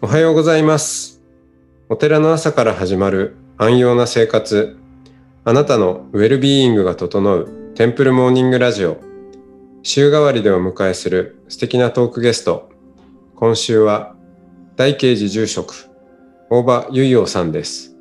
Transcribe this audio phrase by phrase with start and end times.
[0.00, 1.20] おはようございます。
[1.88, 4.78] お寺の朝から始まる安養な生活。
[5.44, 8.98] あなたのウェルビーイングが整うテンプルモーニングラジオ。
[9.82, 12.70] 週替わりでお迎えする素敵なトークゲスト。
[13.34, 14.14] 今週は
[14.76, 15.90] 大慶寺住職、
[16.48, 17.96] 大場結陽さんです。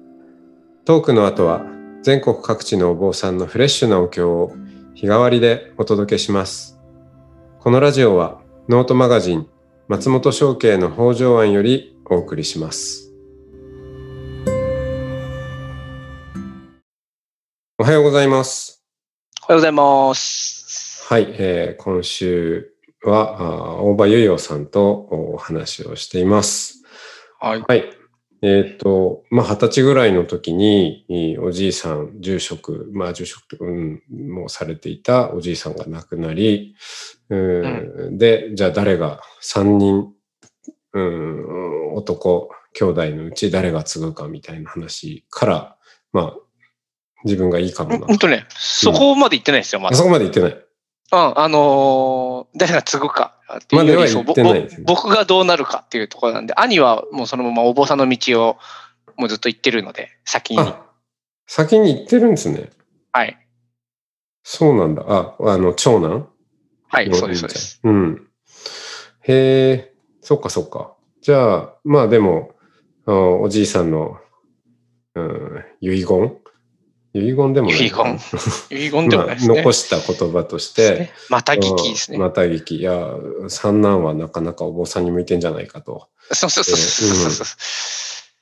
[0.85, 1.65] トークの後は
[2.03, 4.53] 全国各地のお坊さんのフレッシュなお経を
[4.93, 6.79] 日替わりでお届けします。
[7.59, 8.39] このラジオは
[8.69, 9.47] ノートマガジン
[9.89, 13.09] 松本商家の北条庵よりお送りします。
[17.77, 18.83] おはようございます。
[19.43, 21.05] おはようございます。
[21.07, 22.69] はい、えー今週
[23.05, 26.83] は大場結陽さんとお話をしています。
[27.39, 27.61] はい。
[27.65, 27.85] はい。
[28.41, 36.75] えっ、と、まあ、二十歳ぐらいの時に、おじいさん、住職、まあ、住職、うん、もうされていたおじいさんが亡くなり、
[37.29, 40.13] うんで、じゃあ誰が、三人、
[40.93, 45.77] うん、男、兄弟のうち誰が継ぐかみたいな話から、
[46.13, 46.33] まあ、
[47.25, 48.07] 自分がいいかもな。
[48.07, 49.95] ほんとね、そこまで言ってないですよ、まだ。
[49.95, 50.51] あそこまで言ってない。
[50.51, 50.63] うん、
[51.11, 58.57] あのー誰が継ぐかっていうよりそね僕がどうなるかっていうところなんで、兄はもうそのままお坊さんの道を
[59.15, 60.59] もうずっと行ってるので、先に。
[60.59, 60.85] あ、
[61.45, 62.69] 先に行ってるんですね。
[63.11, 63.37] はい。
[64.43, 65.03] そうなんだ。
[65.07, 66.29] あ、あの、長男？
[66.89, 67.79] はい、そうです、そうです。。
[67.83, 68.27] うん。
[69.21, 70.95] へえ、そっかそっか。
[71.21, 72.51] じゃあ、まあでも、
[73.05, 74.17] あおじいさんの、
[75.15, 76.37] うん、遺言？
[77.13, 78.19] 遺言でもない遺言
[78.69, 79.55] 遺言でもないですね。
[79.55, 82.17] まあ残した言葉として、また聞きですね。
[82.17, 82.77] また聞き。
[82.77, 83.15] いや、
[83.49, 86.07] 三男はなかなかお坊さんに向いてんじゃないかと。
[86.31, 87.47] そうそうそうそうそう。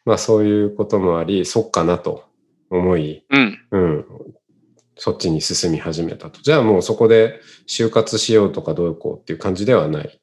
[0.05, 2.23] まあそういうこともあり、そっかなと
[2.69, 3.59] 思い、うん。
[3.71, 4.05] うん、
[4.97, 6.41] そっちに進み始めたと。
[6.41, 10.19] じゃあもうそこで就活しようとかどうこうっていう感じではない。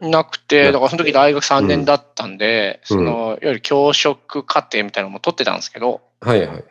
[0.00, 6.64] なくて、だからその時大学3年だったんで、うんその、いわゆる教職課程みたいなのも取ってたんですけど、はいはい。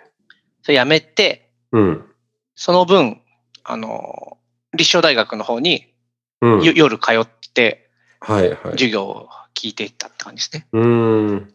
[0.61, 2.05] それやめて、うん。
[2.55, 3.21] その分、
[3.63, 4.37] あの、
[4.73, 5.93] 立正大学の方に、
[6.41, 6.63] うん。
[6.63, 7.89] よ夜通って
[8.19, 8.57] はいはい。
[8.71, 10.67] 授業を聞いていったって感じですね。
[10.71, 11.53] うーん。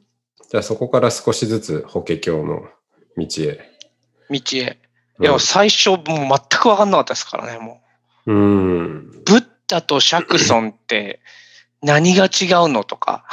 [0.50, 2.69] じゃあそこから少しずつ法華経の
[3.16, 3.60] 道へ。
[4.31, 4.78] 道へ。
[5.18, 7.80] うんいや、最初もう全く分かんなかったですからね、も
[8.26, 9.10] うーん。
[9.10, 9.22] う。
[9.24, 11.20] ブッダと釈尊って
[11.82, 12.28] 何が違
[12.64, 13.24] うのとか、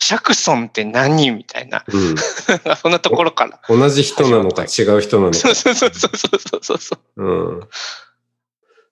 [0.00, 2.14] 釈尊って何みたいな、うん
[2.76, 3.60] そんなところから。
[3.68, 5.38] 同じ人なのか違う人なのか。
[5.38, 7.24] そうそうそうそうそうそうそう。
[7.24, 7.60] うん。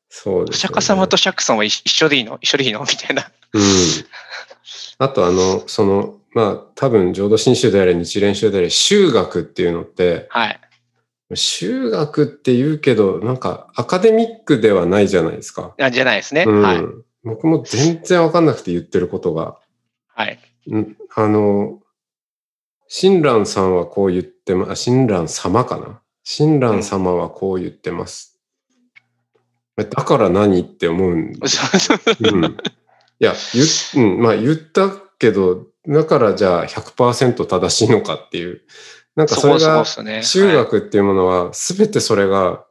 [0.08, 0.58] そうです、ね。
[0.58, 3.30] お釈迦様と釈尊は一一緒でいいの一緒でいいのみたいな。
[3.52, 3.62] うん。
[4.98, 10.60] あとあの、その、まあ多分浄土真宗であれ日蓮宗であれ修学っていうのって、はい。
[11.34, 15.74] 修学って言うけど、なんかアカデミックではないじゃないですか。
[15.80, 16.44] あじゃないですね。
[16.46, 16.62] うん。
[16.62, 16.82] はい。
[17.22, 19.58] 僕も全然わかんなくて言ってることが。
[20.08, 20.38] はい。
[20.72, 21.80] んあの、
[22.88, 26.00] 親鸞さんはこう言ってま、あ親鸞様かな？
[26.24, 28.40] 親鸞様はこう言ってます。
[29.76, 32.44] だから何って思うんでそうそううん。
[32.44, 33.34] いや、
[33.94, 38.62] 言,、うん、まあ言ったけど、だからじゃあ100%正しいのかっていう。
[39.16, 40.22] なんかそれがっすね。
[40.22, 42.64] 修はい学っていうものは、すべてそれが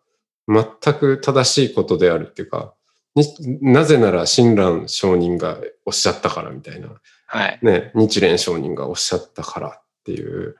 [0.48, 2.74] 全く正しいことであるっていうか、
[3.16, 3.26] に
[3.62, 6.90] なぜなら親鸞上人がおっしゃったからみたいな。
[7.28, 7.60] はい。
[7.62, 10.56] ね、日蓮上人がおっしゃったからっていう、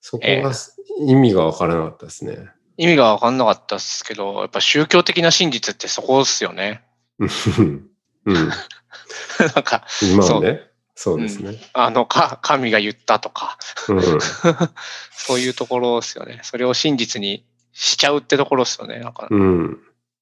[0.00, 0.52] そこええが
[1.00, 2.48] 意味がわからなかったですね。
[2.76, 6.82] 意味が分かんなかったですけど、やっぱ宗教的な真実ってそこですよね。
[7.18, 7.90] うん。
[8.26, 8.34] うん。
[9.54, 10.62] なんか、そうまあね。
[10.96, 11.58] そうですね。
[11.74, 13.58] あの、か、神が言ったとか、
[13.88, 14.00] うん。
[15.12, 16.40] そういうところですよね。
[16.42, 18.98] それを真実にしちゃうってところですよね。
[18.98, 19.78] なんか、うん。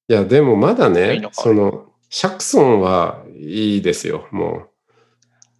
[0.09, 4.67] いや、でもまだいいねの、かその、釈尊はいいですよ、も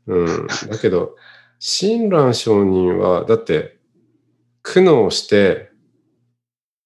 [0.07, 0.15] う。
[0.15, 0.47] うん。
[0.47, 1.15] だけど、
[1.59, 3.77] 親鸞上人は、だって、
[4.63, 5.71] 苦悩して、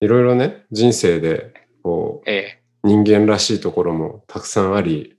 [0.02, 5.18] いろいろね、人生で、こう、え人間らしいところもたくさんあり、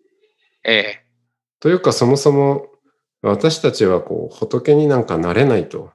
[0.63, 1.05] え、え
[1.59, 2.70] というかそもそも
[3.23, 5.93] 私たちはこう仏になんかなれないと。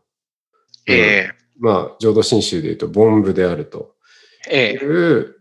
[0.87, 3.95] え、ええ、まあ浄土真宗で言うと凡夫であると
[4.49, 5.35] ええ、いう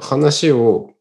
[0.00, 0.94] 話を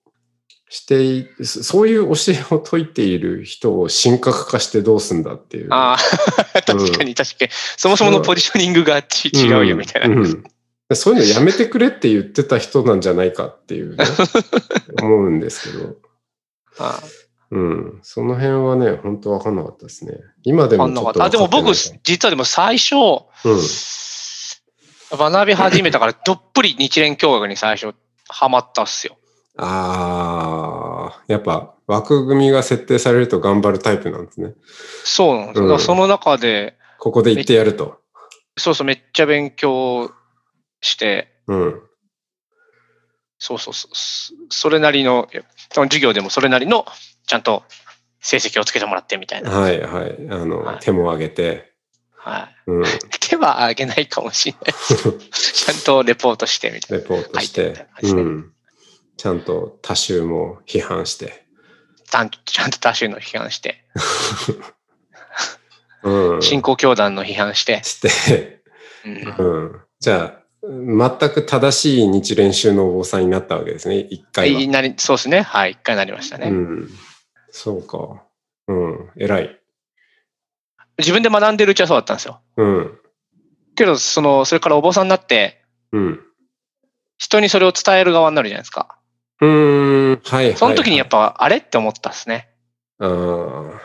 [0.69, 5.67] してい、そういう教えを説いている人を神格化してどうすんだっていう。
[5.71, 5.97] ああ、
[6.61, 7.51] 確かに確かに。
[7.51, 10.15] そもそものポジショニングがち違うよみたいな。
[10.15, 10.43] うんうん
[10.95, 14.03] そういうのやめてくれって言ってた人なんじゃないかっていうね、
[14.99, 15.97] 思うんですけど。
[16.79, 16.99] あ
[17.51, 17.99] うん。
[18.03, 20.13] その辺はね、本当わかんなかったですね。
[20.43, 21.23] 今であ、もちょっとんなかった。
[21.25, 23.59] あ、でも僕、実はでも最初、うん。
[25.11, 27.95] 学び始めたから、どっぷり日蓮教学に最初
[28.27, 29.17] ハマったっすよ。
[29.57, 34.53] ああ、やっぱ枠組みが設定されると頑張るタイプなんですね。
[35.03, 35.67] そうなんですよ。
[35.67, 37.97] うんその中で、ここで行ってやると。
[38.57, 40.11] そうそう、めっちゃ勉強
[40.81, 41.81] して、うん。
[43.39, 45.27] そうそうそう、そそれなりの、
[45.71, 46.85] その授業でもそれなりの、
[47.29, 47.63] ちゃんと
[48.21, 49.51] 成績をつけてもらってみたいな。
[49.51, 50.17] はいはい。
[50.31, 51.73] あの、はい手も挙げて。
[52.15, 52.71] はい。
[52.71, 52.83] うん。
[53.21, 54.73] 手は挙げないかもしれない。
[55.29, 58.51] ちゃんとレポートしてみたいレポートしてうん。
[59.15, 61.25] ちゃんと多州も批判して。
[61.27, 61.33] な。
[62.09, 63.85] ちゃんとちゃんと多種の批判して、
[66.01, 66.41] うん。
[66.41, 68.63] 新興教団の批判して、して、
[69.05, 69.81] うんうん。
[69.99, 74.59] じゃあ、全く正しい日蓮宗のお坊さんになったわけですね、一回は。
[74.59, 75.41] いなりそうですね。
[75.41, 75.73] はい。
[75.73, 76.47] 一回なりましたね。
[76.47, 76.89] うん。
[77.51, 78.23] そうか。
[78.67, 79.11] うん。
[79.17, 79.59] 偉い。
[80.97, 82.41] 自分で学んでるうちはそうだったんですよ。
[82.57, 82.99] うん。
[83.75, 86.19] けど、その、それからお坊さんになって、うん。
[87.17, 88.97] 人にそれを伝える側になるじゃないですか。
[89.41, 90.21] うーん。
[90.23, 90.57] はいはい。
[90.57, 92.49] その時にやっぱ、あれって思ったっすね。
[92.99, 93.81] ああ。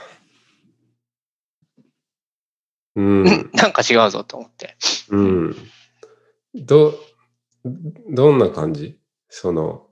[2.96, 3.25] うん。
[3.55, 4.76] なんか違うぞと思って。
[5.11, 5.56] うん。
[6.55, 6.94] ど、
[8.11, 8.99] どんな感じ？
[9.28, 9.88] その、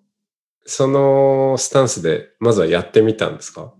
[0.64, 3.72] そのスタンスで、まずはやってみたんですか？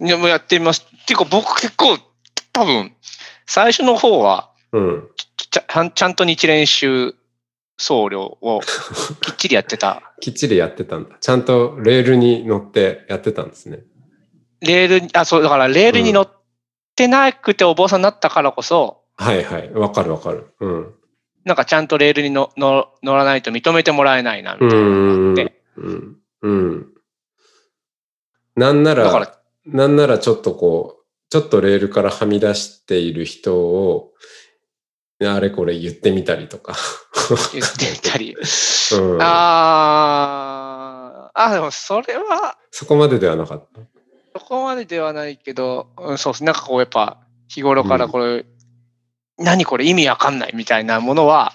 [0.00, 0.86] いや、もうやってみます。
[1.02, 1.98] っていうか僕結構、
[2.52, 2.94] 多分、
[3.46, 5.08] 最初の方は、うん。
[5.36, 7.14] ちゃちゃんと日蓮宗
[7.76, 8.60] 僧侶を
[9.22, 10.02] きっちりやってた。
[10.20, 11.16] きっちりやってたんだ。
[11.20, 13.80] ちゃんとレールに乗ってやってたんですね。
[14.60, 16.28] レールに、あ、そう、だからレールに乗っ
[16.94, 19.70] てなくてお坊さんになったからこそ、はいはい。
[19.72, 20.46] わかるわかる。
[20.60, 20.94] うん。
[21.44, 25.59] なんかちゃんとレールにのの乗らないと認めてもらえないな、みうたいなのんがあって。
[25.76, 26.16] うん。
[26.42, 26.94] うん。
[28.56, 34.12] なんなら、ら、なんならちょっとこう、ちょっとレールからはみ出している人を、
[35.22, 36.74] あれこれ言ってみたりとか。
[37.52, 38.34] 言ってみたり。
[38.92, 43.80] うん、あー、あ、でもそれは、そこまでではなかった？
[44.40, 46.44] そこまでではないけど、うん、そうです。
[46.44, 47.18] なんかこう、やっぱ、
[47.48, 48.46] 日頃からこれ、
[49.38, 51.52] 何これ意味わかんないみたいなものは、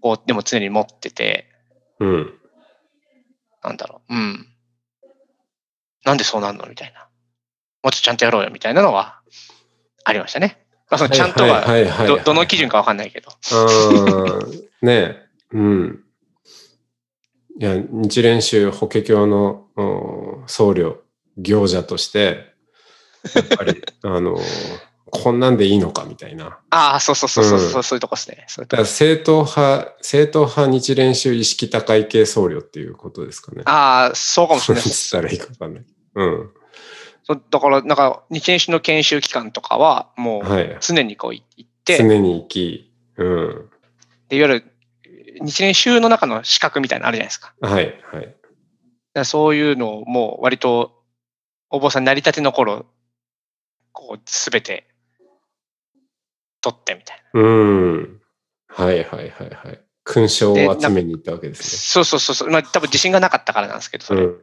[0.00, 1.46] こう、でも常に持ってて、
[2.00, 2.38] うん。
[3.64, 3.68] うん。
[3.68, 4.46] なんだろう、うん。
[6.04, 6.66] なんでそうなんの？
[6.66, 7.08] みたいな。
[7.82, 9.20] もうちょっとちゃんとやろうよみたいなのは
[10.04, 10.64] ありましたね。
[10.90, 11.64] まあ、そのちゃんとは、
[12.06, 13.30] ど、どの基準かわかんないけど。
[14.82, 15.26] ねえ。
[15.52, 16.04] うん。
[17.60, 19.82] いや、日蓮宗法華経のう
[20.44, 20.96] ん僧侶、
[21.38, 22.52] 行者として、
[23.34, 24.36] やっぱり、あの、
[25.10, 26.58] こんなんでいいのかみたいな。
[26.70, 28.46] ああ、そうそうそうそう、うんそうそういうとこですね。
[28.58, 33.62] だから正統派、正統派日蓮宗意識高い系僧侶っていうことですかね。
[33.66, 35.10] ああ、そうかもしれないです。
[35.10, 35.84] たらいいかわかんない。
[36.14, 36.50] うん。
[37.24, 40.76] そうだから、なんか、日蓮宗の研修機関とかは、もう、はい。
[40.80, 43.70] 常にこう行って、常に生き、うん。
[44.28, 44.64] でいわゆる、
[45.40, 47.54] 日蓮宗の中の資格みたいなのあるじゃないですか。
[47.60, 48.34] はい、はい。
[49.14, 51.02] らそういうのをもう割と、
[51.70, 52.86] お坊さんになりたての頃、
[53.92, 54.86] こう、すべて、
[56.62, 57.40] 取ってみたいな。
[57.40, 58.20] うん。
[58.68, 59.80] はい、はい、はい、はい。
[60.04, 62.50] 勲章を集めに行ったわけですそうそうそうそう。
[62.50, 64.20] まあ多分自信がなかったからなんですけど、そね。
[64.22, 64.26] れ。
[64.26, 64.40] うん。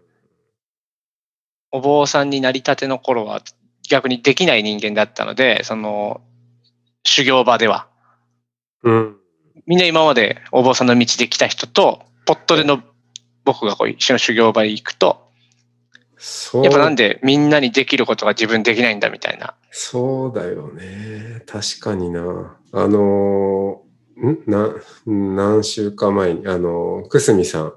[1.71, 3.41] お坊さんになりたての頃は
[3.89, 6.21] 逆にできない人間だったので、その、
[7.03, 7.87] 修行場では。
[8.83, 9.17] うん。
[9.65, 12.81] みんな今までお坊さんの道で来た人と、ポットでの
[13.45, 15.28] 僕がこう一緒の修行場に行くと。
[16.63, 19.55] やっぱなんでみんなにできることが自分できないんだみたいな。
[19.71, 21.43] そうだよね。
[21.47, 22.57] 確かにな。
[22.73, 24.43] あのー、ん？
[24.45, 27.73] な、何週間前に、あのー、くすみさん。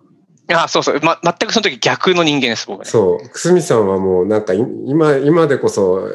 [0.49, 1.01] あそうそう。
[1.03, 2.85] ま、全くその時逆の人間です、僕ね。
[2.85, 3.29] そう。
[3.29, 6.09] くすみさんはもうなんかい今、今でこそ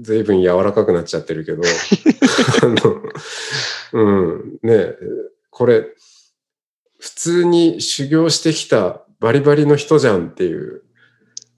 [0.00, 1.62] 随分柔らかくなっちゃってるけど、
[2.62, 3.02] あの、
[3.92, 4.94] うん、ね
[5.50, 5.84] これ、
[6.98, 10.82] 普通に修行してきたバリバリの人じゃんっていう。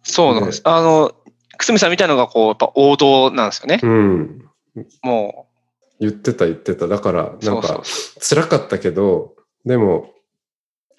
[0.06, 0.62] そうなんです。
[0.64, 1.12] あの、
[1.56, 3.80] くすみさんみたいなのがこう、やっぱ王道なんですよね。
[3.82, 4.44] うん。
[5.02, 5.48] も
[6.00, 6.86] 言ってた言ってた。
[6.88, 7.82] だから、う、なんか
[8.20, 9.34] 辛かったけど、
[9.64, 10.12] でも、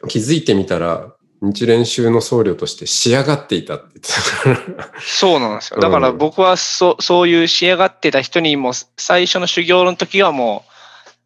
[0.07, 4.91] 気づいてみたら、日蓮宗の僧侶として仕上がっていたって言ってたから。
[4.99, 5.75] そうなんですよ。
[5.75, 10.71] うんだから僕はそそういう仕上がってた人にも最初の修行の時はもう、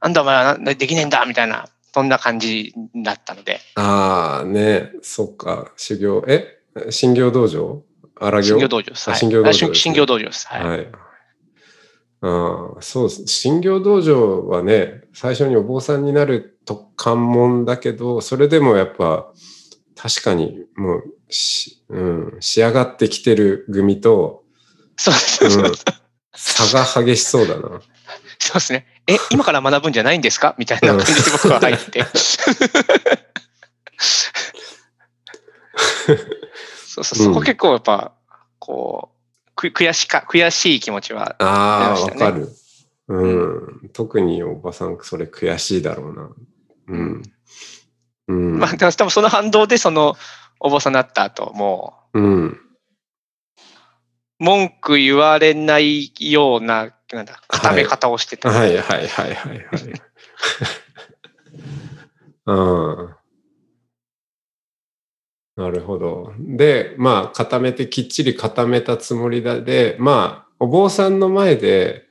[0.01, 7.83] なんだお前はなできねえんだみたいな、そんな感じだったので、ああ、ねそっか、修行、え新行道場？
[8.15, 8.47] 荒行？
[8.47, 9.11] 新行道場です。
[9.15, 10.47] 新行道場新新行道場です。
[10.47, 10.67] はい。
[10.67, 10.87] はい。
[12.23, 13.27] ああ、そうです。
[13.27, 19.31] 新行道場はね、最初にお坊さんになると関門だけど、それでもやっぱ、
[19.95, 24.43] 確かにもうし、うん、仕上がってきてる組と、
[24.97, 25.63] そうそうそう。
[25.63, 25.71] うん
[26.33, 27.81] 差が激しそうだな。
[28.39, 28.87] そうですね。
[29.05, 30.55] え、今から学ぶんじゃないんですか？
[30.57, 32.05] みたいな感じで僕は入って。
[36.91, 38.11] そうそう、そこ結構やっぱ、
[38.59, 39.13] こ
[39.47, 42.49] う、く悔しか、悔しい気持ちはああ、わ、ありましたねかる。
[43.07, 43.89] うん。
[43.93, 46.29] 特におばさん、それ悔しいだろうな。
[46.87, 47.21] うん。
[48.27, 48.59] うん。
[48.59, 50.17] まあ、だから多分その反動で、その、
[50.59, 52.47] お坊さんになった後、もうん。
[52.49, 52.57] う、
[54.39, 58.49] 文句言われないような、なんだ、固め方をしてた。
[58.49, 59.65] はいはいはいはいはい。
[62.47, 62.53] う
[63.03, 63.20] ん。
[65.61, 66.33] なるほど。
[66.39, 72.07] で、まあ、固めて、きっちり固めたつもりだで、まあ、お坊さんの前で、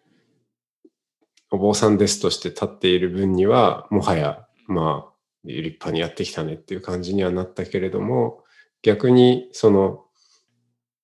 [1.50, 5.12] お坊さんですとして立っている分には、もはや、まあ、
[5.44, 8.44] 立派にやってきたねっていう感じにはなったけれども、
[8.82, 10.04] 逆に、その、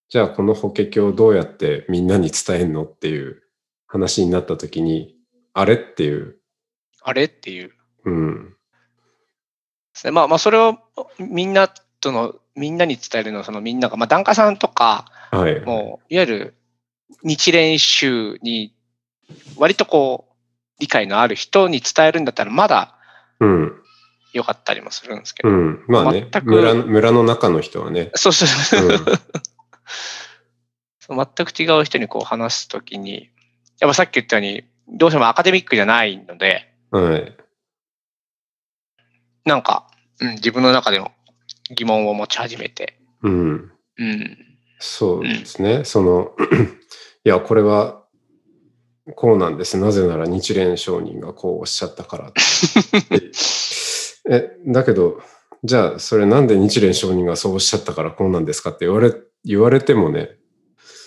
[0.09, 3.43] じゃあこの法華経をどうやってみんなに伝えんのっていう
[3.89, 5.17] 話になった時に、
[5.53, 6.37] あれっていう、
[7.03, 7.73] あれっていう。
[8.05, 8.55] うん、で
[9.95, 10.13] すね。
[10.13, 10.79] まあまあ、それを
[11.19, 15.61] みんなとの、みんなに伝えるのは、そのみんなが、まあ、檀家さんとか、はい。
[15.61, 16.55] もう、いわゆる
[17.23, 18.75] 日蓮宗に、
[19.57, 20.33] 割とこう、
[20.79, 22.97] 理解のある人に伝えるんだったら、まだ
[23.41, 23.73] うん、
[24.33, 25.49] 良かったりもするんですけど。
[25.49, 25.85] うん。
[25.89, 28.89] まあね全、く村の村の中の人はね、そうそうそう。
[28.89, 28.99] うん
[30.99, 33.31] そう全く違う人にこう話すときに、
[33.79, 37.37] やっぱさっき言ったように、どうしてもアカデミックじゃないので、はい。
[39.45, 39.87] なんか、
[40.21, 41.13] うん、自分の中での
[41.71, 43.73] 疑問を持ち始めて、うん。
[43.99, 44.39] うん、
[44.79, 45.85] そうですね。
[45.85, 46.33] その、
[47.25, 48.05] いや、これは、
[49.15, 49.79] こうなんです。
[49.79, 53.31] なぜなら日蓮上人がこうおっしゃったからって。
[54.29, 55.21] え、だけど、
[55.63, 60.37] じゃあ、それなんで日蓮上人がそうおっしゃったからこうなんですかって言われ、言われてもね、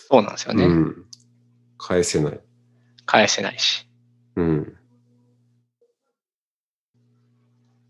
[0.09, 0.65] そうなんですよね。
[0.65, 1.05] うん、
[1.77, 2.39] 返せない。
[3.05, 3.87] 返せないし。
[4.35, 4.75] うん。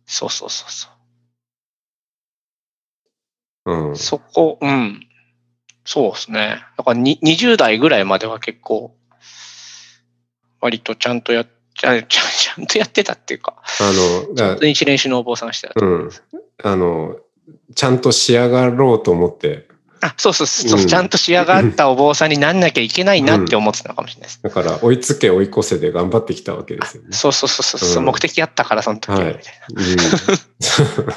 [0.05, 0.98] そうそうそうそう
[3.95, 5.05] そこ、うん。
[5.85, 6.63] そうですね。
[6.77, 8.95] だからに20代ぐらいまでは結構、
[10.61, 13.91] 割とちゃんとやっちゃ、 ちゃちゃんとやってたっていうか、あ
[14.27, 15.73] の、だ日蓮宗のお坊さんしてた。
[15.79, 16.09] うん。
[16.63, 17.17] あの、
[17.75, 19.68] ちゃんと仕上がろうと思って、
[20.01, 24.41] あ、そうそうそう、うんちゃんと仕上がったお坊さんになんなきゃいけないなって思ってたのかもしれないです。
[24.41, 27.09] だから追いつけ追い越せで頑張ってきたわけですよね。
[27.11, 29.79] そうそうそうそう、うん目的あったからその時ははいみたいな。
[29.79, 31.13] うん、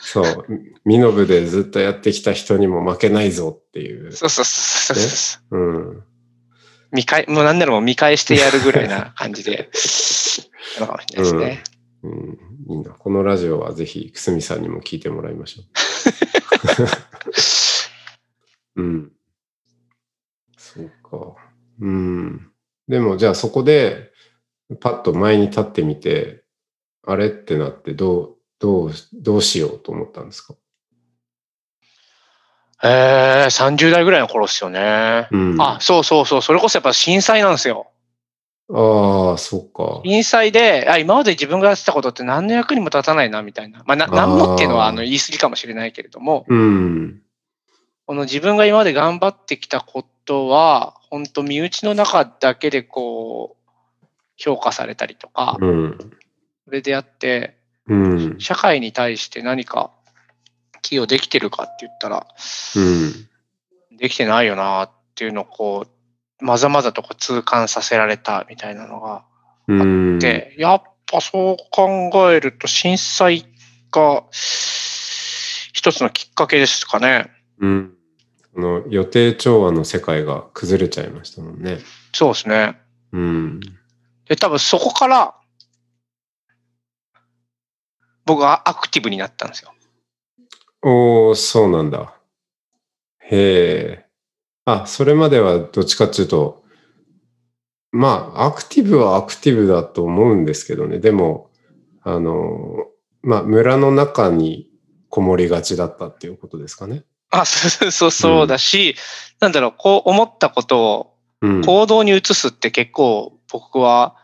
[0.00, 0.46] そう。
[0.84, 4.12] ミノブでずっとやってきた人にも負けないぞっていう。
[4.12, 5.58] そうそうそうそうそう。
[5.58, 6.02] うん。
[6.92, 9.70] 見返、もうなんならもう見返してやるぐらいな感じで、
[10.78, 11.62] なのかもしれないですね。
[12.02, 12.38] うん。
[12.68, 12.90] いいな。
[12.90, 15.66] このラジオはぜひ、くすみさんにも聞いてもらいましょう。
[18.76, 19.12] うん。
[20.56, 21.36] そうか。
[21.80, 22.50] うん。
[22.88, 24.10] でも、じゃあそこで、
[24.80, 26.44] パッと前に立ってみて、
[27.06, 30.54] あれってなって、どう、どう、どうしようと思ったんですか？
[32.82, 35.28] えー、30代ぐらいの頃ですよね。
[35.30, 35.60] うん。
[35.60, 37.90] あ、そうそうそう、それこそやっぱ震災なんですよ。
[38.72, 40.00] ああ、そうか。
[40.04, 43.82] 震災で、あ、今まで自分がやってたことって何の役にも立たないな、みたいな。
[43.84, 47.22] まあ、な何もっていうのはあの言い過ぎかもしれないけれども、うん。
[48.10, 54.04] この自分が今まで頑張ってきたことは、本当身内の中だけでこう、
[54.36, 55.96] 評価されたりとか、うん。
[56.64, 58.40] それであって、うん。
[58.40, 59.92] 社会に対して何か
[60.82, 62.26] 寄与できてるかって言ったら、
[62.74, 63.96] うん。
[63.96, 69.24] できてないよなっていうのをこう、まざまざとこう痛感させられたみたいなのが
[69.68, 70.18] うん。
[70.18, 73.44] で、やっぱそう考えると震災
[73.92, 77.30] が一つのきっかけですかね。
[77.60, 77.99] うん。
[78.54, 81.78] この予定調和の世界が崩れちゃいましたもんね。
[82.12, 82.80] そうですね。
[83.12, 83.60] うん。
[84.26, 85.34] で、多分そこから
[88.24, 89.72] 僕はアクティブになったんですよ。
[90.82, 92.14] おー、そうなんだ。
[93.18, 94.06] へえ。
[94.64, 96.64] あ、それまではどっちかっていうと、
[97.92, 101.00] まあ、アクティブはアクティブだと思うんですけどね。
[101.00, 101.50] でも、
[102.02, 102.86] あの、
[103.22, 104.70] まあ、村の中に
[105.08, 107.04] こもりがちだったっていうことですかね。
[107.30, 108.96] あ、 そうそうそうだし、
[109.40, 111.10] なんだろう、こう思ったことを
[111.42, 111.64] うん。
[111.64, 114.14] 行動に移すって結構僕は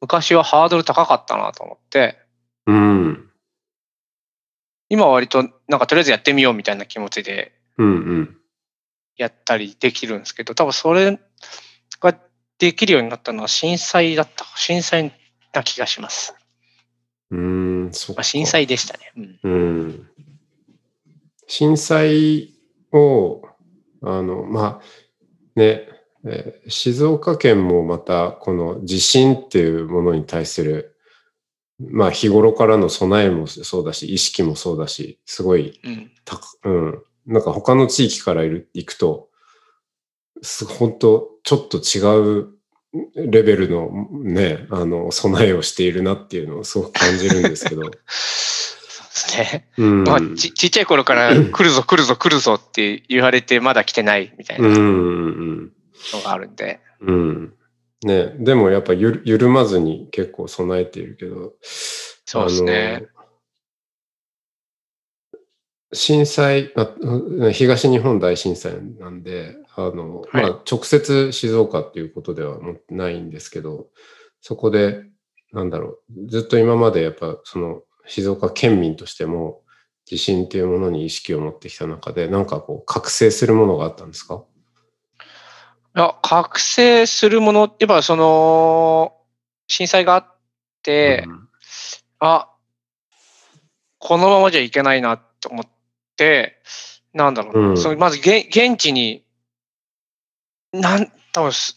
[0.00, 2.18] 昔はハードル高かったなと思って、
[2.66, 3.30] うん。
[4.88, 8.36] 今は割となんかとりあえずやってみようみたいな気持ちでうんうん。
[9.16, 11.18] やったりできるんですけど、多分それ
[12.00, 12.18] が
[12.58, 14.46] できるようになったのは震災だった。
[14.56, 15.12] 震災
[15.52, 16.34] な気がします。
[17.30, 18.20] うーん、そっか。
[18.20, 19.12] まあ、震災でしたね。
[19.16, 19.40] うん。
[19.42, 20.10] うん。
[21.50, 22.54] 震災
[22.92, 23.42] を、
[24.02, 24.80] あの、まあ、
[25.56, 25.88] ね、
[26.24, 30.96] えー静岡県もまたこの地震っていうものに対する、
[31.80, 36.12] まあ日頃からの備えもそうだし、意識もそうだし、すごいうん。
[36.24, 39.28] た、うん、なんか他の地域からいる行くと、
[40.42, 42.48] す本当ちょっと違う
[43.16, 43.90] レベルの
[44.22, 47.90] ね、あの、備えをしているなっていうのをすごく感じるんですけど。
[49.36, 49.68] ね。
[49.78, 50.04] うん。
[50.04, 55.72] まあ、ちちっちゃい頃から 来るぞ来るぞ来るぞって言われてまだ来てないみたいなうんのうん
[56.24, 56.80] があるんで。
[57.00, 57.14] うん。
[57.14, 57.54] うん。
[58.02, 61.54] ね、でもやっぱゆる緩まずに結構備えているけど。
[61.62, 63.06] そうですね。
[65.92, 66.94] 震災あ、
[67.52, 73.88] 東日本大震災なんで、あの、はいまあ、直接静岡っていうことではないんですけど、
[74.40, 75.02] そこで、
[75.52, 79.62] なんだろう、ずっと今までやっぱその静岡県民としても
[80.06, 84.42] 地震っていうものに意識を持ってきた中で、なんかこう覚醒するものがあったんですか？
[85.96, 89.16] いや、覚醒するもの、やっぱその、
[89.66, 90.26] 震災があっ
[90.82, 91.26] て、
[92.20, 92.48] あ、
[93.98, 95.66] このままじゃいけないなと思っ
[96.16, 96.62] て、
[97.12, 97.76] なんだろうな、うん。
[97.76, 99.24] そのまずげ現地に、
[100.72, 101.76] なん、多分す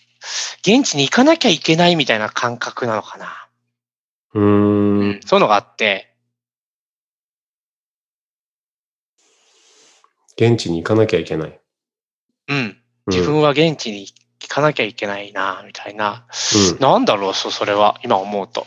[0.59, 3.49] 現地に行かなきゃいけないみたいな感覚なのかな。
[4.35, 5.19] うん。
[5.25, 6.12] そういうのがあって、
[10.37, 11.59] 現地に行かなきゃいけない。
[12.49, 14.07] うん、うん自分は現地に
[14.41, 16.25] 行かなきゃいけないな、みたいな。
[16.73, 18.65] うんなんだろう、そそれは、今思うと。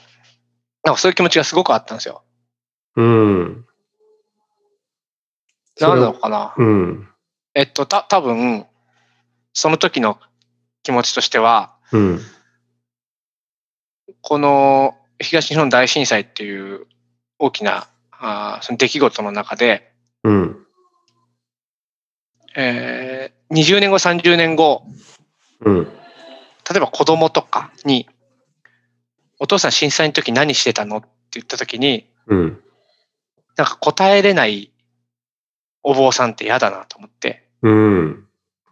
[0.85, 2.23] なんかそういう気持ちがすごくあったんですよ。
[2.97, 3.67] うん。
[5.81, 6.55] なんなのかな。
[6.57, 7.09] うん。
[7.55, 8.67] えっと、た、多分
[9.53, 10.19] その時の
[10.83, 12.21] 気持ちとしては、うん。
[14.21, 16.87] この東日本大震災っていう
[17.39, 19.93] 大きなあーその出来事の中で、
[20.25, 20.66] うん。
[22.57, 24.83] えー20年後、30年後、
[25.61, 25.85] うん。
[25.85, 25.91] 例
[26.77, 28.09] えば子供とかに、
[29.39, 30.97] お父さん震災の時何してたの？
[30.97, 32.61] って言った時に、うん。
[33.57, 34.73] なんか答えれない
[35.83, 38.27] お坊さんって嫌だなと思って、うん。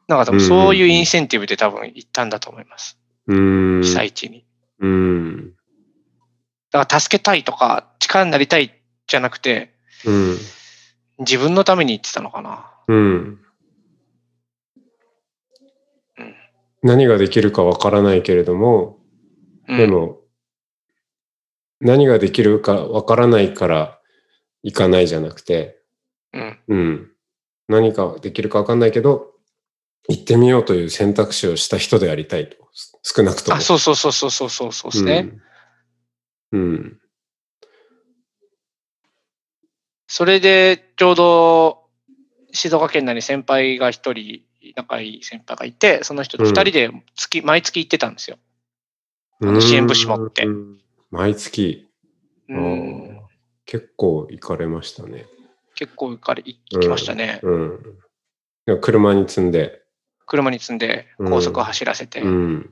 [0.08, 2.98] なんか多分そういうインセンティブで多分行ったんだと思います。
[3.28, 3.34] う
[3.78, 3.82] ん。
[3.82, 4.44] 被災地に。
[4.80, 5.54] うん。
[6.72, 8.74] だから助けたいとか力になりたい
[9.06, 9.72] じゃなくて、
[10.04, 10.38] うん。
[11.20, 12.70] 自分のために言ってたのかな。
[12.88, 13.40] うん
[16.18, 16.34] うん。
[16.84, 18.98] 何ができるかわからないけれども、
[19.66, 20.20] うんでも、
[21.80, 23.98] 何ができるかわからないから
[24.62, 25.80] 行かないじゃなくて、
[26.34, 26.58] うん。
[26.68, 27.10] うん。
[27.68, 29.32] 何かできるかわかんないけど、
[30.10, 32.58] 行ってみようという選択肢をした人でありたいと。
[33.02, 33.56] 少なくとも。
[33.56, 35.30] あ、そうそうそうそうそうそうそうですね。
[36.52, 36.60] うん。
[36.60, 37.00] うん。
[40.06, 41.84] それで、ちょうど、
[42.52, 44.42] 静岡県内に先輩が一人、
[44.76, 48.38] 仲いい先輩がいて、その人と二人で月、毎月行ってたんですよ。
[49.42, 51.86] あの支援物資持ってうん毎月、
[52.48, 53.20] うん。
[53.66, 55.26] 結構行かれましたね。
[55.74, 57.40] 結構行かれ、行行きましたね。
[57.42, 57.82] うん。
[58.66, 59.82] でも車に積んで、
[60.26, 62.62] 車に積んで、高速走らせて、うん。
[62.62, 62.68] 代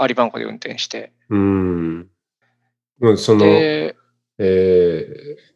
[0.00, 1.12] わり番号で運転して。
[1.30, 2.08] うん。
[3.00, 3.96] もうその、で、
[4.38, 5.52] えー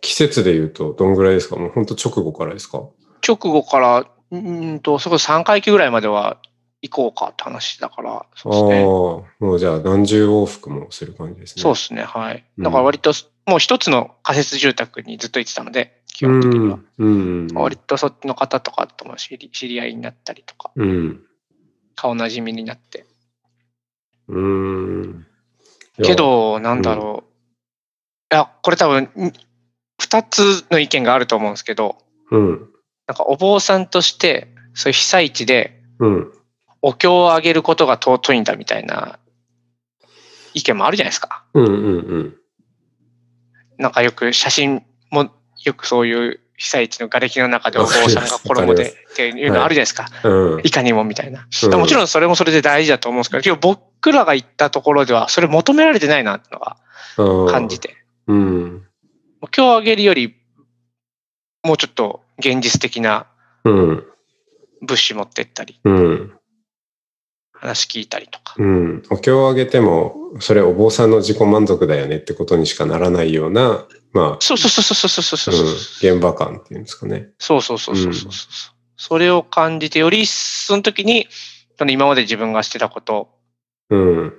[0.00, 1.54] 季節で言うとどんぐらいですか？
[1.54, 2.88] もう本当直後からですか？
[3.26, 6.38] 直後から、うーんと、そこ3回忌ぐらいまでは
[6.82, 8.84] 行こうかって話だから、そうですね。
[8.84, 11.62] ー、もうじゃあ何十往復もする感じですね。
[11.62, 12.44] そうですね、はい。
[12.58, 13.12] うんだから割と、
[13.46, 16.78] もう一つの仮設住宅にずっと行ってたので、基本的には。
[16.98, 17.46] うん。
[17.50, 17.54] うん。
[17.54, 21.22] 割とそっちの方とかとも知り知り合いになったりとか、うん。
[21.96, 23.06] 顔なじみになって。
[24.28, 25.26] うん。
[26.02, 28.34] け、ど、なんだろう。
[28.34, 29.32] いや、これ多分、ん
[29.98, 31.98] 二つの意見があると思うんですけど、
[32.30, 32.73] うん。
[33.06, 36.32] なんかお坊さんとして、そういう被災地でうん。
[36.82, 39.18] お経をあげることが尊いんだみたいな
[40.52, 41.44] 意見もあるじゃないですか。
[41.54, 41.64] うん。
[41.64, 41.72] うん。
[41.72, 41.78] う
[42.18, 42.36] ん。
[43.78, 45.30] なんかよく写真も、
[45.64, 50.08] よくそういう被災地の瓦礫の中でお坊さんが衣でっていうのあるじゃないですか。
[50.24, 50.60] うん。
[50.62, 51.46] いかにもみたいな。
[51.62, 56.76] うんもちろんそれもそれで大事だと思うんですけど、けど僕らが行ったところではそれ求められてないなっていうのが
[57.16, 57.96] うん感じて。
[58.26, 58.86] うん。
[59.40, 60.36] お経をあげるより、
[61.62, 63.26] もうちょっと現実的な
[63.64, 64.04] うん。
[64.82, 66.34] 物資持ってったり、うん。
[67.52, 68.54] 話聞いたりとか。
[68.58, 69.02] うん。
[69.10, 76.14] お経をあげても、それお坊さんの自己満足だよねってことにしかならないような、まあ、そうそうそうそうそうそううんそう。
[76.14, 77.30] 現場感っていうんですかね。
[77.38, 78.74] そうそうそうそうそうそう。
[78.96, 81.26] それを感じて、よりその時に、
[81.78, 83.30] その今まで自分がしてたこと、
[83.90, 84.34] うん。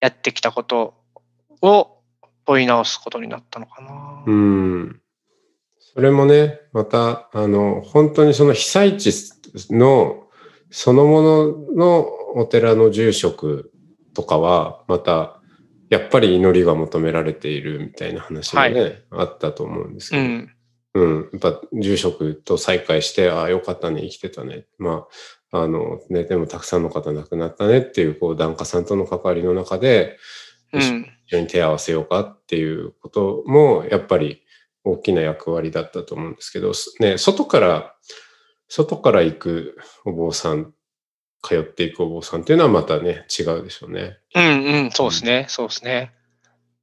[0.00, 0.94] やってきたこと
[1.60, 1.98] を
[2.46, 4.24] 問い直すことになったのかな。
[4.26, 5.01] うん。
[5.94, 9.12] それもね、また、あの、本当にその被災地
[9.70, 10.22] の
[10.70, 13.70] そのもののお寺の住職
[14.14, 15.40] とかは、また、
[15.90, 20.50] やっぱり祈りが求められているみたいな話がね、あったと思うんですけど、うん。
[20.94, 24.64] うん、やっぱ住職と再会して、ああ、よかったね、生きてたね。
[24.78, 25.06] ま
[25.50, 30.16] あ、あの、ね、でもたくさんの方亡くなったねっていう、こう、檀家さんとの関わりの中で、
[30.72, 31.06] うん。
[31.26, 34.42] 一緒に手を合わせようかっていうことも、やっぱり
[34.84, 37.94] 大きな役割だったと思うんですけど、すね、外から、
[38.68, 40.72] 外から行くお坊さん、
[41.42, 44.18] 通っていくお坊さんっていうのはまたね、違うでしょうね。
[44.34, 46.12] うんうん、そうですね、そうですね。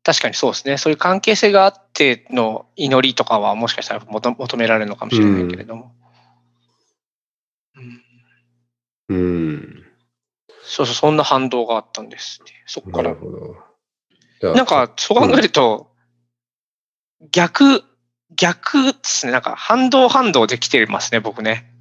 [0.04, 0.78] 確かにそうですね。
[0.78, 5.94] そういう関係性があっての祈りとかはもしかしたら求求められるのかもしれないけれども。
[7.76, 8.10] うん
[9.10, 9.86] うん。
[10.64, 12.54] そうそう、そんな反動があったんですって。
[12.66, 13.16] そこから。
[14.42, 15.92] ななんか、そう考えると、
[17.32, 17.84] 逆、
[18.36, 19.32] 逆ですね。
[19.32, 21.72] なんか、反動反動できてますね、僕ね。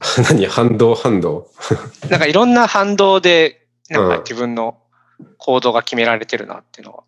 [0.30, 0.46] 何？
[0.46, 1.50] 反動反動？
[2.10, 4.78] なんかいろんな反動で、なんうんか自分の
[5.38, 7.04] 行動が決められてるなっていうのは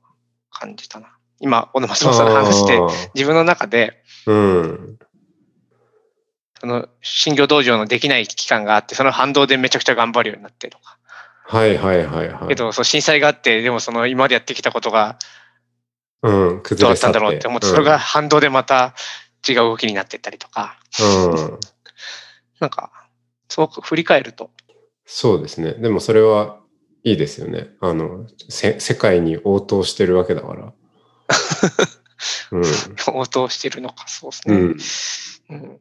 [0.50, 1.08] 感じたな。
[1.40, 2.80] 今、小野松本さんの話で、
[3.14, 4.98] 自分の中で、うん。
[6.60, 10.98] その、新業道場のできない期間があって、その反動でめちゃくちゃ頑張るようになってとか。
[11.44, 12.48] はいはいはいはい。
[12.48, 15.18] けど、そう震災があって、でもその今までやってきたことが
[16.22, 18.94] うん、崩れ去どうだったんだろうって思って、それが反動でまた
[19.48, 21.60] 違う動きになってったりとか、うん、うん。
[22.60, 22.90] なんか、
[23.48, 24.50] そう振り返ると、
[25.06, 25.74] そうですね。
[25.74, 26.60] でもそれは
[27.02, 27.70] いいですよね。
[27.80, 30.72] あの、せ世界に応答してるわけだから。
[32.52, 32.64] うん。
[33.14, 34.56] 応答してるのか、そうですね。
[34.56, 34.76] うん。
[35.50, 35.80] うん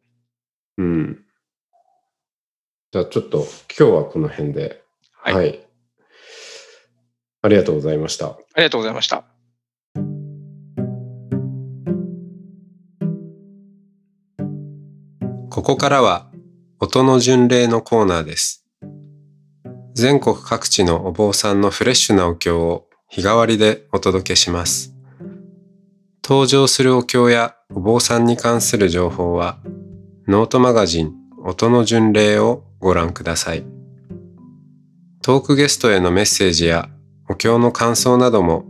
[0.78, 1.26] うん。
[2.92, 3.46] じゃあちょっと
[3.78, 4.84] 今日はこの辺で。
[5.12, 5.68] はいはい。
[7.42, 8.28] ありがとうございました。
[8.28, 9.37] ありがとうございました。
[15.58, 16.30] ここからは
[16.80, 18.64] 音の巡礼のコーナーです。
[19.96, 24.94] 全国各地のお坊さんのフレッシュなお経を日替わりでお届けします。
[26.24, 29.58] 登場するお経やお坊さんに関する情報は
[30.28, 33.66] ノートマガジン音の巡礼をご覧ください。
[35.24, 36.88] トークゲストへのメッセージや
[37.28, 38.66] お経の感想なども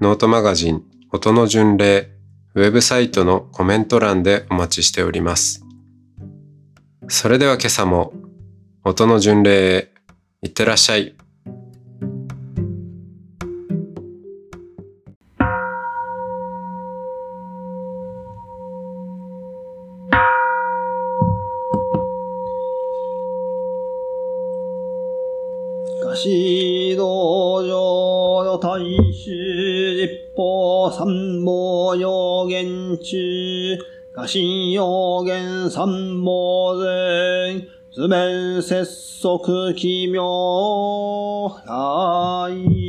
[0.00, 2.10] ノートマガジン音の巡礼
[2.56, 5.65] ウェブサイトのコメント欄でお待ちしております。
[7.08, 8.12] それでは今朝も
[8.84, 9.92] 音の巡礼へ
[10.42, 11.14] いってらっしゃい。
[26.02, 28.80] 菓子道場の大
[29.12, 31.06] 衆実法三
[31.44, 33.78] 宝要言中、
[34.14, 40.20] 菓子要言三宝前、図面節足奇妙
[41.64, 42.85] 来。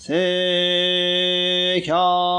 [0.00, 2.37] せきゃ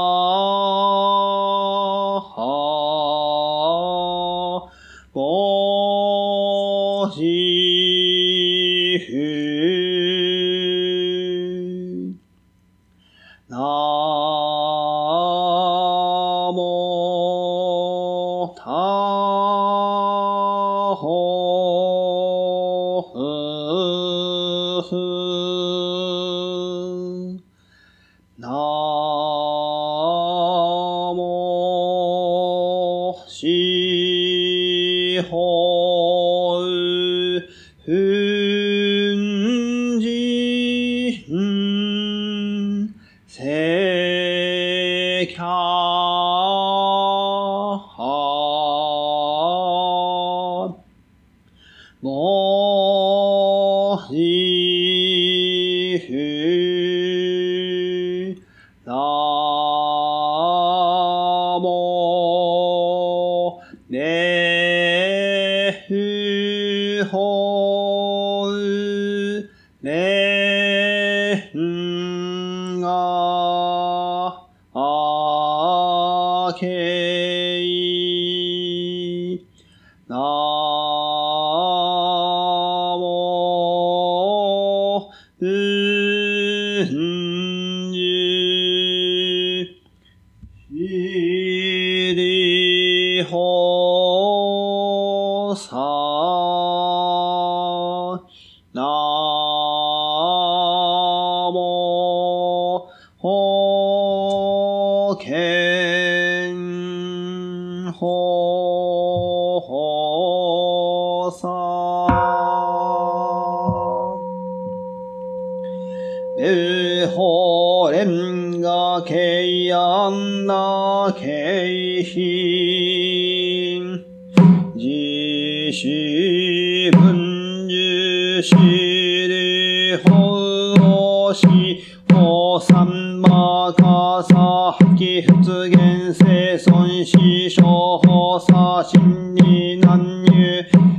[139.00, 140.60] になんに。
[140.60, 140.90] ゅ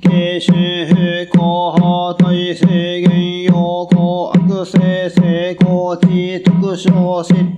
[0.00, 0.52] 慶州
[1.32, 7.51] 公体制限要項悪性成功地特徴設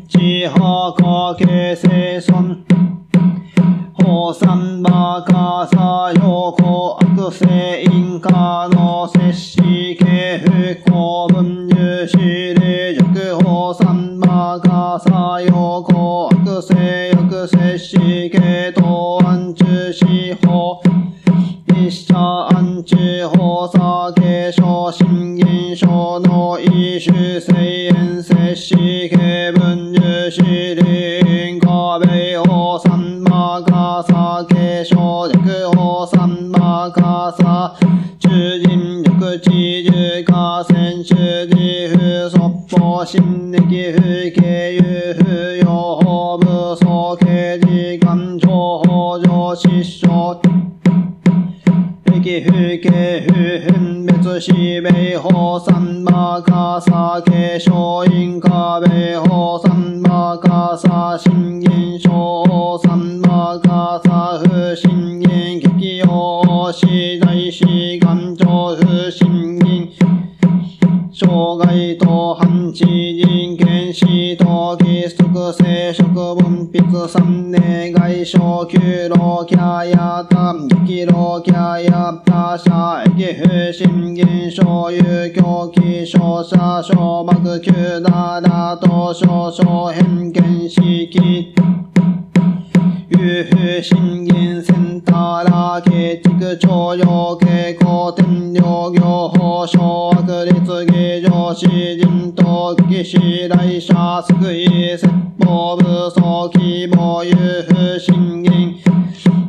[77.06, 78.78] 三年外小九
[79.10, 80.54] 老キャヤタ
[80.86, 91.54] 激老キャヤタ社駅不信現象有狂気照射小幕九ダダと少々偏見式
[93.10, 99.33] 有風信玄センターラー建築徴用傾向天領業
[99.64, 100.52] 法小悪劣
[100.92, 103.94] 芸上詩人と騎士来社
[104.28, 108.74] 救い説法武装希望有風信玄。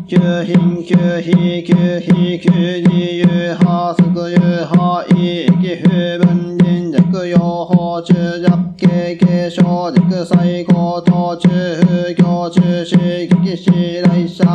[0.07, 14.45] 旧品旧非旧非旧自由派即有派異域不分人弱用法中弱系継承弱最高等中風教中士激士来社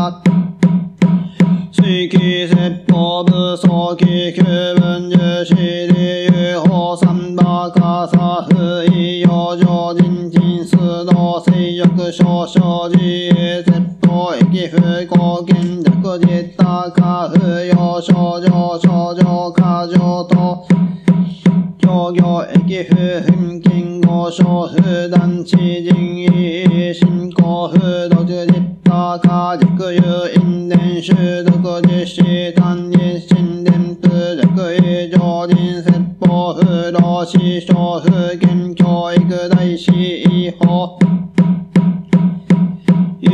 [1.91, 5.55] 水気説法武装気区分重視
[5.89, 20.69] 理由法三馬カサ不意養生人人数の性欲少々自衛説法駅不貢献弱実多化不要症状症状過剰と
[21.81, 28.10] 協業駅不返金合唱不断地人意進行不
[29.19, 39.91] 独実多化弱有因伝習読実施単日神伝不弱以上人説法不老死傷不健教育大師
[40.29, 41.20] 違法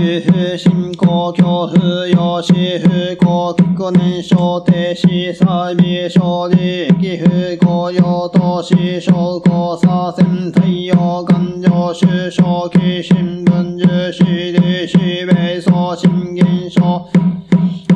[0.06, 0.94] 有風進行
[1.32, 1.32] 恐
[1.66, 17.04] 怖用紙不幸確年少停止サービス勝利寄付公用投資証拠左遷太陽感情収賞期新聞重視利子米送新現象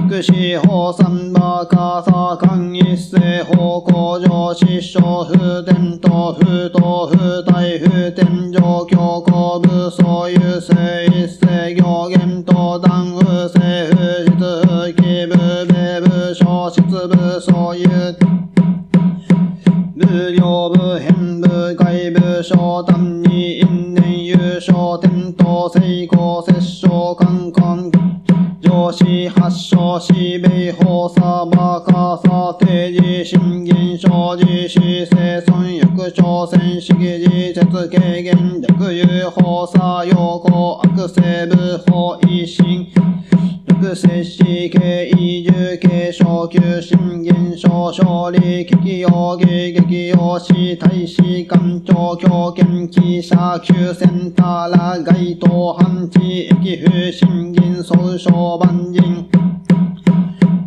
[0.08, 11.39] 福祉法三馬カサ間一斉方向上失笑不伝と不当不大不天上強行武装優勢一斉
[12.50, 15.36] 行言と断不正不実不義不
[15.66, 18.16] 米不消失不そういう
[19.94, 27.90] 無料部変部外部商単に因縁優勝点と成功摂政官官
[28.60, 38.49] 上司発症死米法サバカサ定時新現象実施生存欲朝鮮主義事節軽減
[39.00, 42.86] 有法作用項悪性部法維新
[43.80, 49.10] 略摂氏系移住系小級新現象上昇利、危機用
[49.40, 59.26] 義、激用死、大使、官庁、狂犬、記者、旧センターら、街頭、半地、駅風、新銀、総称、万人。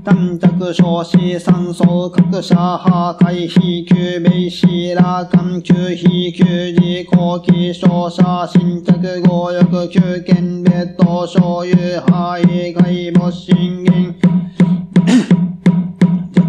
[0.04, 8.92] 短着少子三層各社破壊非休名詞羅漢休非休時後期商社新着
[9.24, 14.13] 合欲休権別途所有廃外没審議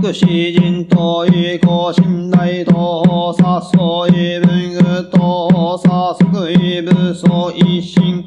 [0.02, 8.24] 着詩人と意向信頼とさそうい文具とさ即位武装一心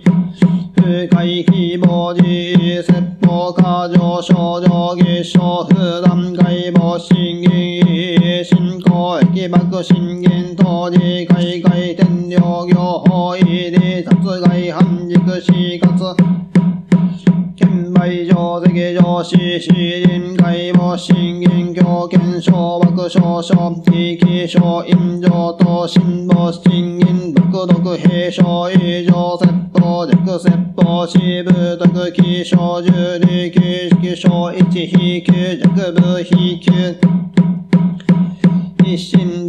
[0.73, 4.66] 不快非母自説法過剰症
[5.17, 16.36] 状儀症不断外母審議進行駅爆審議当時海外天領業法医で殺害反軸死活。
[18.77, 35.33] 上席上司詩人外母審議狂犬小爆小小地域小陰上と辛抱審議独独兵小異常説法弱説法支部特気象重力式小一非休
[35.75, 36.71] 弱部非休
[38.85, 39.46] 一心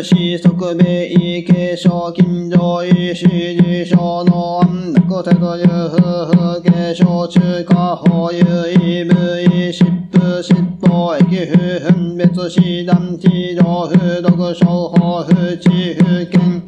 [0.00, 8.40] 伝布子即米継承金城医師事象の安楽手という夫婦継承中華法有
[8.72, 16.62] 意部意疾風疾法駅風分別師団地上風毒商法風地風権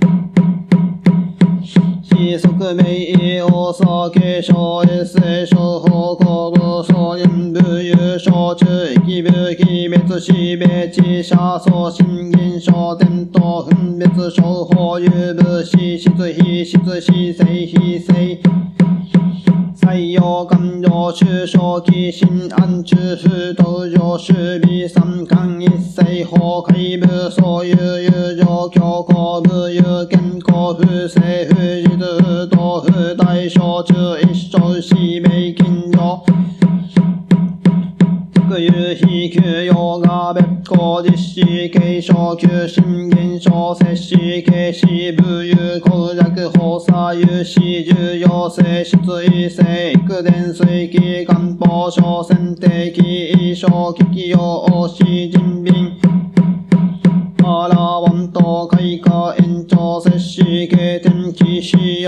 [2.22, 2.84] 四則名
[3.40, 8.64] 大酒小一世小法公部総人部優勝中
[9.04, 18.38] 域部非別死別地車総審議小伝統分別小法有部死失非失死生非生
[19.74, 31.61] 採用官僚中小期新安中風登場守備三冠一世法海部総有友情強行部有健康不正不
[32.80, 36.22] 自動道不大小中一生死命金上
[38.32, 55.92] 特有非休用が別行実施継承休審現象摂氏軽視部有公弱法左有視重要性質異性育伝水気漢方小選定期小危機用視人民。
[57.44, 62.02] アラワンと開花延長摂氏経天気視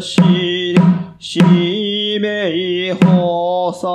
[0.00, 0.74] 分重視
[1.18, 1.38] 死
[2.18, 3.86] 命法さ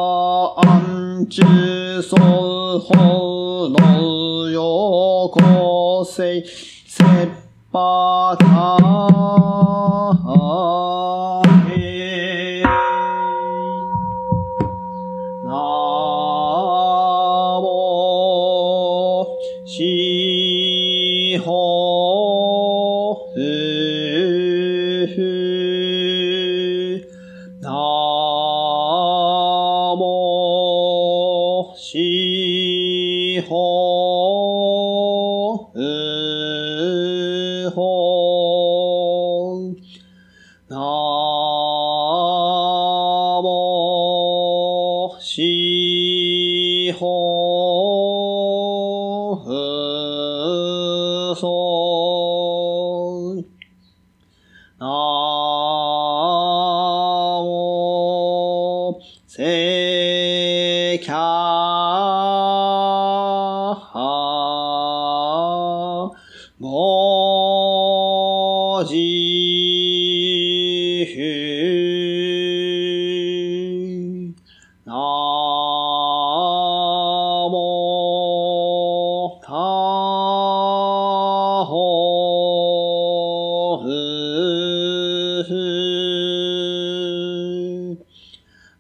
[0.62, 2.16] 安中総
[2.80, 6.44] 法の陽光性
[6.86, 7.32] 切
[7.74, 8.78] 羽か
[11.76, 12.62] へ
[15.44, 15.50] な
[17.62, 17.66] も
[19.66, 20.15] し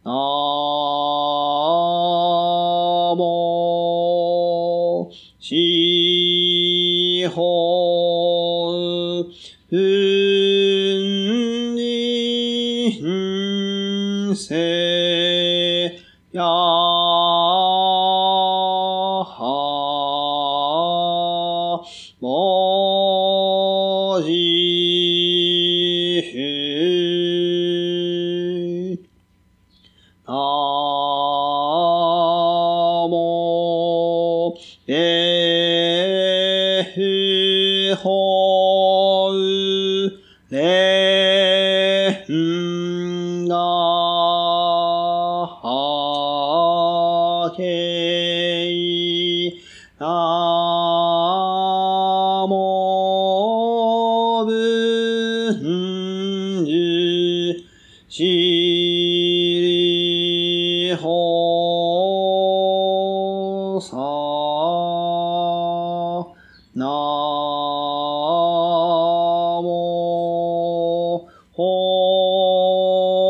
[0.05, 0.11] な
[3.17, 8.51] もしほ
[9.71, 14.94] う、うんにんせ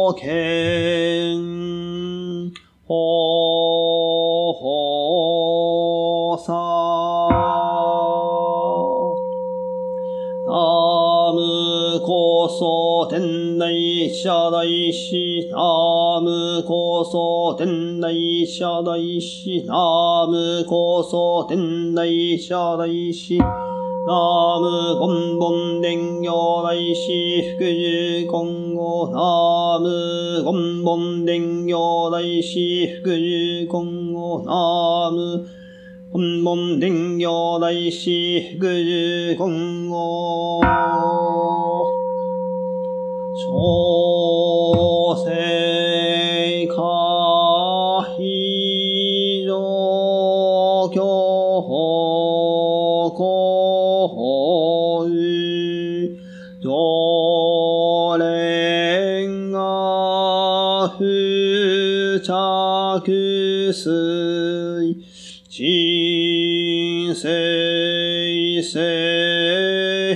[0.06, 2.53] ほけん。
[2.88, 6.53] ほほさ
[10.45, 10.53] ナ
[11.34, 15.58] ムこそ天台者大師、ナ
[16.22, 23.47] ムこそ天台者大師、ナムこそ天台者大師、ナ
[24.60, 28.55] ムボンボン伝行大師、福寿今後、
[29.11, 35.47] ナムゴンボン伝行大師、福寿今後、ナム
[36.11, 39.74] 本門伝行大師、福寿今
[68.36, 70.15] 生生